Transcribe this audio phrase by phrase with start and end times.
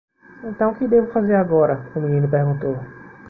[0.43, 2.75] "Então, o que devo fazer agora?" o menino perguntou.